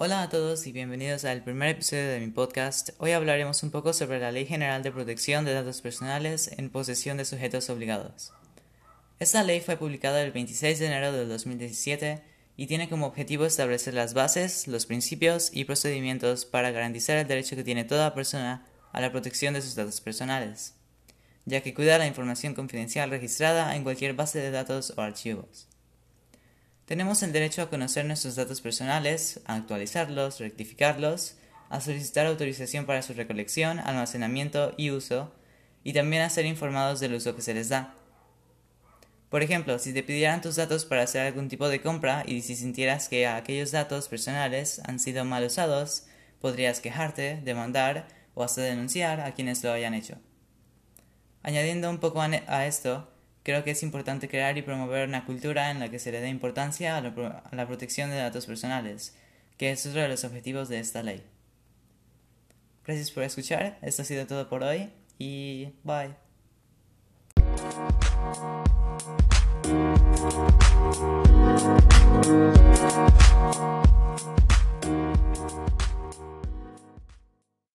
Hola 0.00 0.22
a 0.22 0.28
todos 0.28 0.64
y 0.68 0.70
bienvenidos 0.70 1.24
al 1.24 1.42
primer 1.42 1.70
episodio 1.70 2.08
de 2.08 2.20
mi 2.20 2.28
podcast. 2.28 2.90
Hoy 2.98 3.10
hablaremos 3.10 3.64
un 3.64 3.72
poco 3.72 3.92
sobre 3.92 4.20
la 4.20 4.30
Ley 4.30 4.46
General 4.46 4.80
de 4.80 4.92
Protección 4.92 5.44
de 5.44 5.52
Datos 5.52 5.80
Personales 5.80 6.52
en 6.56 6.70
posesión 6.70 7.16
de 7.16 7.24
sujetos 7.24 7.68
obligados. 7.68 8.32
Esta 9.18 9.42
ley 9.42 9.60
fue 9.60 9.76
publicada 9.76 10.22
el 10.22 10.30
26 10.30 10.78
de 10.78 10.86
enero 10.86 11.10
de 11.10 11.26
2017 11.26 12.22
y 12.56 12.68
tiene 12.68 12.88
como 12.88 13.06
objetivo 13.06 13.44
establecer 13.44 13.92
las 13.92 14.14
bases, 14.14 14.68
los 14.68 14.86
principios 14.86 15.50
y 15.52 15.64
procedimientos 15.64 16.44
para 16.44 16.70
garantizar 16.70 17.16
el 17.16 17.26
derecho 17.26 17.56
que 17.56 17.64
tiene 17.64 17.82
toda 17.82 18.14
persona 18.14 18.64
a 18.92 19.00
la 19.00 19.10
protección 19.10 19.54
de 19.54 19.62
sus 19.62 19.74
datos 19.74 20.00
personales, 20.00 20.74
ya 21.44 21.60
que 21.60 21.74
cuida 21.74 21.98
la 21.98 22.06
información 22.06 22.54
confidencial 22.54 23.10
registrada 23.10 23.74
en 23.74 23.82
cualquier 23.82 24.14
base 24.14 24.38
de 24.38 24.52
datos 24.52 24.94
o 24.96 25.00
archivos. 25.00 25.66
Tenemos 26.88 27.22
el 27.22 27.34
derecho 27.34 27.60
a 27.60 27.68
conocer 27.68 28.06
nuestros 28.06 28.34
datos 28.34 28.62
personales, 28.62 29.40
a 29.44 29.56
actualizarlos, 29.56 30.40
rectificarlos, 30.40 31.36
a 31.68 31.82
solicitar 31.82 32.24
autorización 32.24 32.86
para 32.86 33.02
su 33.02 33.12
recolección, 33.12 33.78
almacenamiento 33.78 34.72
y 34.78 34.90
uso, 34.90 35.30
y 35.84 35.92
también 35.92 36.22
a 36.22 36.30
ser 36.30 36.46
informados 36.46 36.98
del 36.98 37.12
uso 37.12 37.36
que 37.36 37.42
se 37.42 37.52
les 37.52 37.68
da. 37.68 37.94
Por 39.28 39.42
ejemplo, 39.42 39.78
si 39.78 39.92
te 39.92 40.02
pidieran 40.02 40.40
tus 40.40 40.56
datos 40.56 40.86
para 40.86 41.02
hacer 41.02 41.26
algún 41.26 41.50
tipo 41.50 41.68
de 41.68 41.82
compra 41.82 42.24
y 42.26 42.40
si 42.40 42.56
sintieras 42.56 43.10
que 43.10 43.26
aquellos 43.26 43.70
datos 43.70 44.08
personales 44.08 44.80
han 44.86 44.98
sido 44.98 45.26
mal 45.26 45.44
usados, 45.44 46.06
podrías 46.40 46.80
quejarte, 46.80 47.42
demandar 47.44 48.08
o 48.32 48.42
hasta 48.42 48.62
denunciar 48.62 49.20
a 49.20 49.34
quienes 49.34 49.62
lo 49.62 49.72
hayan 49.72 49.92
hecho. 49.92 50.16
Añadiendo 51.42 51.90
un 51.90 51.98
poco 51.98 52.22
a 52.22 52.66
esto, 52.66 53.12
Creo 53.48 53.64
que 53.64 53.70
es 53.70 53.82
importante 53.82 54.28
crear 54.28 54.58
y 54.58 54.62
promover 54.62 55.08
una 55.08 55.24
cultura 55.24 55.70
en 55.70 55.80
la 55.80 55.90
que 55.90 55.98
se 55.98 56.12
le 56.12 56.20
dé 56.20 56.28
importancia 56.28 56.98
a 56.98 57.00
la, 57.00 57.66
protección 57.66 58.10
de 58.10 58.16
datos 58.16 58.44
personales, 58.44 59.16
que 59.56 59.70
es 59.70 59.86
otro 59.86 60.02
de 60.02 60.08
los 60.08 60.22
objetivos 60.24 60.68
de 60.68 60.80
esta 60.80 61.02
ley. 61.02 61.22
Gracias 62.84 63.10
por 63.10 63.22
escuchar, 63.22 63.78
esto 63.80 64.02
ha 64.02 64.04
sido 64.04 64.26
todo 64.26 64.50
por 64.50 64.62
hoy 64.62 64.90
y 65.18 65.72
bye. 65.82 66.14